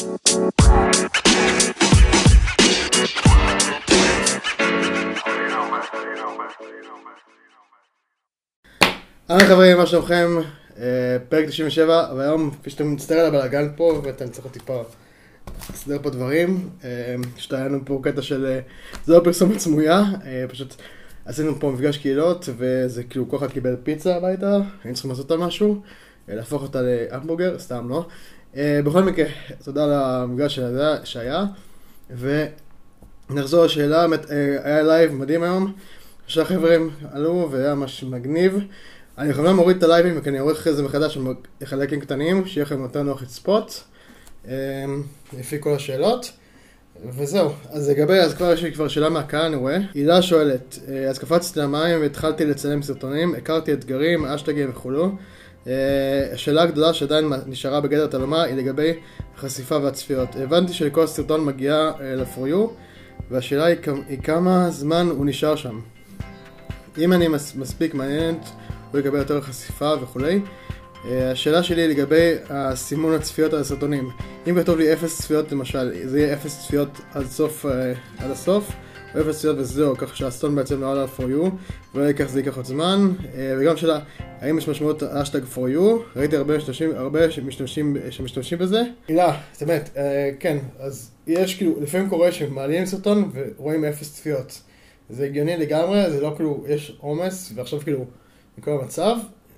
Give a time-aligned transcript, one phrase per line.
[0.00, 0.14] אהלן
[9.48, 10.28] חברים, מה שלומכם?
[10.78, 14.82] אה, פרק 97, והיום, כפי שאתם מצטער על הבלאגן פה, ואתם צריכים טיפה
[15.72, 16.68] לסדר פה דברים.
[16.84, 18.60] אה, פשוט היה לנו פה קטע של, אה,
[19.04, 20.02] זה לא פרסומת סמויה,
[20.48, 20.74] פשוט
[21.24, 25.44] עשינו פה מפגש קהילות, וזה כאילו כל אחד קיבל פיצה הביתה, היינו צריכים לעשות אותה
[25.44, 25.82] משהו,
[26.28, 28.06] להפוך אותה להמבורגר, סתם לא.
[28.56, 29.26] אה, בכל מקרה,
[29.64, 30.58] תודה על המפגש
[31.04, 31.44] שהיה-
[33.30, 34.06] ונחזור לשאלה, אה,
[34.64, 35.72] היה לייב מדהים היום.
[36.26, 38.58] שלושה חברים עלו והיה ממש מגניב.
[39.18, 41.18] אני בכוונה מוריד את הלייבים כי אני עורך את זה מחדש
[41.60, 43.84] לחלקים קטנים, שיהיה לכם יותר נוח לצפות.
[44.48, 44.52] אמ,
[45.38, 46.32] לפי כל השאלות.
[47.16, 49.76] וזהו, אז לגבי, אז כבר יש לי כבר שאלה מהקהל אני רואה.
[49.94, 55.12] הילה שואלת, אה, אז קפצתי למים והתחלתי לצלם סרטונים, הכרתי אתגרים, האשטגים וכולו.
[55.66, 58.92] אה, השאלה הגדולה שעדיין נשארה בגדר תלומה היא לגבי
[59.36, 60.28] החשיפה והצפיות.
[60.36, 62.70] הבנתי שלכל סרטון מגיעה אה, you,
[63.30, 63.76] והשאלה היא,
[64.22, 65.80] כמה זמן הוא נשאר שם.
[66.98, 68.48] אם אני מס, מספיק מעניינת,
[68.92, 70.40] הוא יקבל יותר חשיפה וכולי.
[71.04, 74.10] אה, השאלה שלי היא לגבי הסימון הצפיות על הסרטונים.
[74.48, 77.66] אם כתוב לי אפס צפיות למשל, זה יהיה אפס צפיות עד סוף,
[78.18, 78.72] עד הסוף,
[79.14, 81.50] או אפס צפיות וזהו, כך שהסטון בעצם לא עלה for you,
[81.98, 83.12] ייקח זה ייקח עוד זמן.
[83.34, 83.98] אה, וגם שאלה,
[84.40, 86.16] האם יש משמעות אשטג for you?
[86.16, 88.82] ראיתי הרבה משתמשים, הרבה שמשתמשים, שמשתמשים בזה.
[89.08, 94.60] הילה, זאת אומרת, אה, כן, אז יש כאילו, לפעמים קורה שמעלים סרטון ורואים אפס צפיות.
[95.10, 98.04] זה הגיוני לגמרי, זה לא כאילו, יש עומס, ועכשיו כאילו,
[98.58, 99.16] מכל המצב,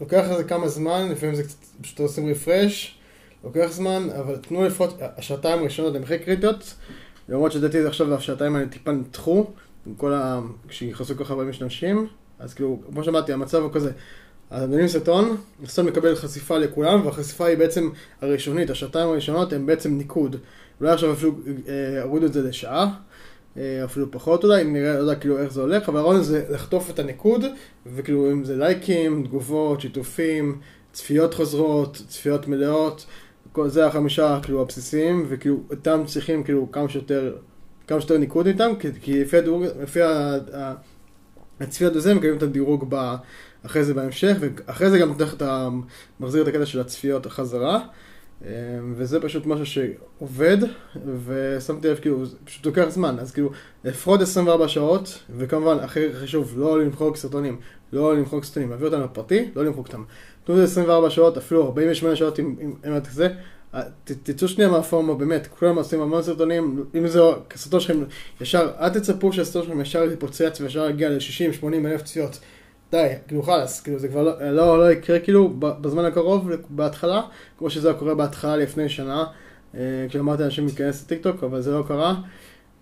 [0.00, 2.98] לוקח לזה כמה זמן, לפעמים זה קצת, פשוט עושים רפרש,
[3.44, 6.74] לוקח זמן, אבל תנו לפחות, השעתיים הראשונות הן הכי קריטיות,
[7.28, 9.46] למרות שלדעתי עכשיו השעתיים האלה טיפה נדחו,
[9.86, 10.40] עם כל ה...
[10.68, 12.06] כשנכנסו כל כך הרבה משתמשים,
[12.38, 13.90] אז כאילו, כמו שאמרתי, המצב הוא כזה,
[14.50, 19.98] אז מבינים סרטון, הסרטון מקבל חשיפה לכולם, והחשיפה היא בעצם הראשונית, השעתיים הראשונות הן בעצם
[19.98, 20.36] ניקוד.
[20.80, 21.32] אולי עכשיו אפילו
[21.68, 22.94] אה, הורידו את זה לשעה,
[23.56, 26.90] אה, אפילו פחות אולי, נראה, לא יודע כאילו איך זה הולך, אבל הרעיון זה לחטוף
[26.90, 27.44] את הניקוד,
[27.86, 30.58] וכאילו אם זה לייקים, תגובות, שיתופים,
[30.92, 33.06] צפיות חוזרות, צפיות מלאות,
[33.66, 37.36] זה החמישה כאילו הבסיסיים, וכאילו אותם צריכים כאילו כמה שיותר,
[37.86, 40.74] כמה שיותר ניקוד איתם, כי, כי לפי הדירוג, לפי ה, ה,
[41.60, 43.14] הצפיות בזה, מקבלים את הדירוג ב,
[43.66, 45.68] אחרי זה בהמשך, ואחרי זה גם נותן אתה
[46.20, 47.80] מחזיר את הקטע של הצפיות חזרה.
[48.44, 48.50] אה,
[48.92, 50.56] וזה פשוט משהו שעובד,
[51.24, 53.50] ושמתי לב, כאילו, זה פשוט לוקח זמן, אז כאילו,
[53.84, 57.56] לפחות 24 שעות, וכמובן, הכי חשוב, לא למחוק סרטונים,
[57.94, 60.02] לא למחוק סרטונים, להביא אותם לפרטי, לא למחוק אותם.
[60.44, 63.28] תנו לזה 24 שעות, אפילו 48 שעות אם את זה,
[63.74, 67.20] אה, תצאו שנייה מהפורמה, באמת, כולם עושים המון סרטונים, אם זה
[67.54, 68.04] הסרטון שלכם,
[68.40, 72.38] ישר, אל תצפו שהסרטון שלכם ישר יתפוצץ וישר יגיע ל-60-80 אלף צפיות.
[72.90, 77.22] די, כאילו חלאס, כאילו זה כבר לא, לא, לא יקרה כאילו בזמן הקרוב, בהתחלה,
[77.58, 79.24] כמו שזה היה קורה בהתחלה לפני שנה,
[79.74, 82.14] אה, כשאמרתי לאנשים להיכנס לטיקטוק, אבל זה לא קרה.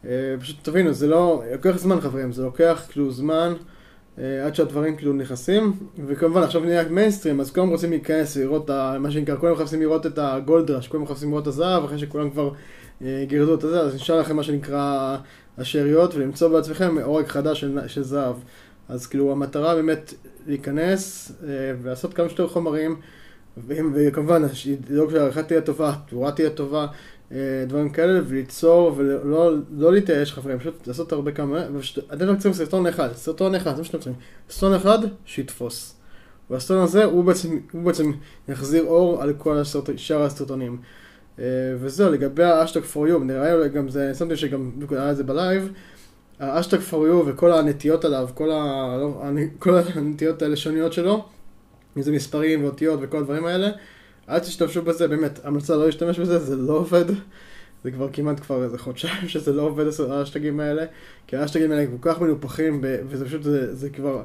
[0.05, 3.73] אה, פשוט תבינו, זה לא, לוקח זמן חברים, זה לוקח כאילו זמן אה,
[4.19, 5.73] עד שהדברים כאילו נכנסים,
[6.07, 10.19] וכמובן עכשיו נהיה מיינסטרים, אז כולם רוצים להיכנס ולראות, מה שנקרא, כולם מחפשים לראות את
[10.19, 12.51] הגולד ראש, כולם מחפשים לראות את הזהב, אחרי שכולם כבר
[13.05, 15.17] אה, גירדו את הזה, אז נשאר לכם מה שנקרא
[15.59, 18.35] השאריות, ולמצוא בעצמכם עורק חדש של, של זהב.
[18.89, 20.15] אז כאילו המטרה באמת
[20.47, 21.49] להיכנס אה,
[21.83, 22.97] ולעשות כמה שיותר חומרים,
[23.67, 26.87] וכמובן לדאוג שהעריכה תהיה טובה, התאורה תהיה טובה, אה,
[27.67, 32.53] דברים כאלה, וליצור ולא לא להתייאש חברים, פשוט לעשות הרבה כמה, ופשוט- אתם רק צריכים
[32.53, 34.15] סרטון אחד, סרטון אחד, זה מה שאתם צריכים,
[34.51, 35.95] סרטון אחד שיתפוס.
[36.51, 38.13] והסרטון הזה הוא בעצם, הוא בעצם
[38.49, 40.79] יחזיר אור על כל הסרט, שאר הסרטונים.
[41.39, 41.45] אה,
[41.81, 45.73] וזהו, לגבי האשטג for you, נראה לי גם זה, שמתי שגם היה את זה בלייב,
[46.41, 48.97] האשטג for you וכל הנטיות עליו, כל, ה...
[49.01, 49.23] לא,
[49.59, 51.25] כל הנטיות הלשוניות שלו,
[51.97, 53.69] אם זה מספרים ואותיות וכל הדברים האלה,
[54.29, 57.05] אל תשתמשו בזה, באמת, המלצה לא להשתמש בזה, זה לא עובד.
[57.85, 60.85] זה כבר כמעט כבר איזה חודשיים שזה לא עובד האשטגים האלה,
[61.27, 64.23] כי האשטגים האלה כל כך מנופחים, וזה פשוט, זה, זה כבר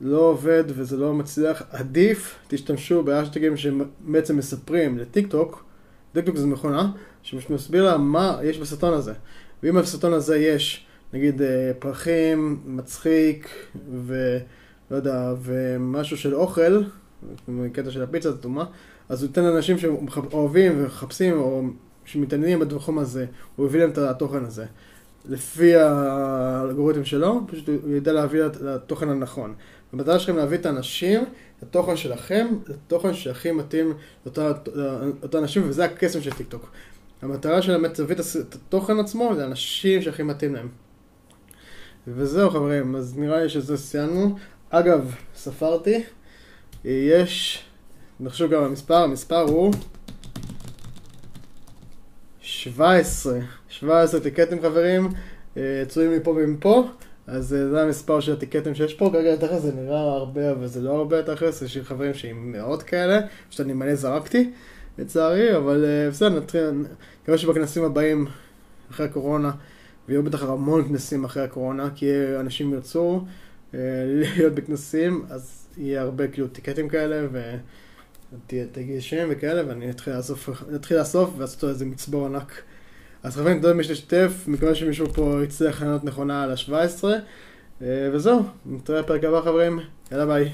[0.00, 1.62] לא עובד וזה לא מצליח.
[1.70, 5.64] עדיף תשתמשו באשטגים שבעצם מספרים לטיק טוק,
[6.12, 6.90] טיק טוק זה מכונה,
[7.22, 9.12] שמסביר לה מה יש בסרטון הזה.
[9.62, 13.48] ואם בסרטון הזה יש, נגיד, אה, פרחים, מצחיק,
[14.06, 16.82] ולא יודע, ומשהו של אוכל,
[17.72, 18.64] קטע של הפיצה אטומה,
[19.08, 21.62] אז הוא ייתן לאנשים שאוהבים ומחפשים, או
[22.04, 23.26] שמתעניינים בתחום הזה,
[23.56, 24.64] הוא יביא להם את התוכן הזה.
[25.28, 29.54] לפי האלגוריתם שלו, פשוט הוא ידע להביא את התוכן הנכון.
[29.92, 31.24] המטרה שלכם להביא את האנשים,
[31.62, 33.94] לתוכן שלכם, לתוכן שהכי מתאים
[34.26, 36.70] לאותם אנשים, וזה הקסם של טיקטוק.
[37.22, 40.68] המטרה שלהם באמת להביא את התוכן עצמו לאנשים שהכי מתאים להם.
[42.08, 44.36] וזהו חברים, אז נראה לי שזה סיימנו.
[44.70, 46.02] אגב, ספרתי,
[46.84, 47.64] יש,
[48.20, 49.72] נחשוב גם המספר, המספר הוא
[52.40, 53.38] 17,
[53.68, 55.08] 17 טיקטים חברים,
[55.56, 56.88] אה, צויים מפה ומפה,
[57.26, 60.80] אז אה, זה המספר של הטיקטים שיש פה, כרגע תכף זה נראה הרבה, אבל זה
[60.82, 64.50] לא הרבה תכלס, יש לי חברים שעם מאות כאלה, פשוט אני מלא זרקתי,
[64.98, 66.70] לצערי, אבל אה, בסדר, נתחיל,
[67.22, 68.26] מקווה שבכנסים הבאים,
[68.90, 69.50] אחרי הקורונה,
[70.08, 72.06] ויהיו בטח המון כנסים אחרי הקורונה, כי
[72.40, 73.24] אנשים ירצו
[73.74, 77.54] להיות בכנסים, אז יהיה הרבה כאילו טיקטים כאלה, ו...
[78.72, 82.52] תגיע שם וכאלה, ואני אתחיל לאסוף, אתחיל לאסוף ולעשות איזה מצבור ענק.
[83.22, 87.04] אז חברים, תודה למי שתשתף, מקווה שמישהו פה יצליח לענות נכונה על ה-17,
[88.12, 89.80] וזהו, נתראה בפרק הבא חברים,
[90.12, 90.52] יאללה ביי.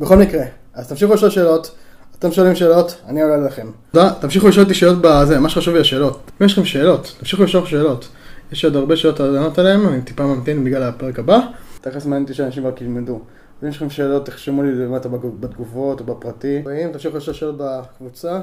[0.00, 0.44] בכל מקרה,
[0.74, 1.74] אז תמשיכו לשאול שאלות,
[2.18, 3.70] אתם שואלים שאלות, אני עולה לכם.
[3.92, 6.30] תודה, תמשיכו לשאול אותי שאלות בזה, מה שחשוב לי השאלות.
[6.40, 8.08] אם יש לכם שאלות, תמשיכו לשאול שאלות.
[8.52, 11.38] יש עוד הרבה שאלות לענות עליהן, אני טיפה ממתין בגלל הפרק הבא.
[11.84, 13.20] תכף מעניין אותי שאנשים רק ילמדו.
[13.62, 16.62] אם יש לכם שאלות, תחשמו לי למטה בתגובות או בפרטי.
[16.64, 18.40] ואם תמשיכו לשאול שאלות בקבוצה,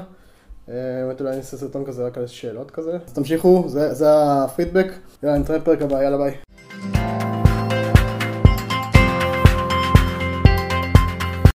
[0.68, 0.74] אה,
[1.06, 2.98] באמת אולי אני אעשה סרטון כזה רק על שאלות כזה.
[3.06, 4.92] אז תמשיכו, זה, הפידבק.
[5.22, 6.34] יאללה, נתראה בפרק הבא, יאללה ביי.